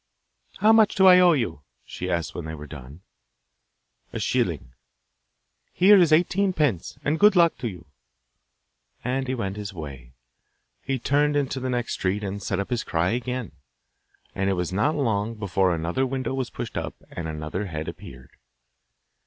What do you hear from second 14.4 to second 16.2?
it was not long before another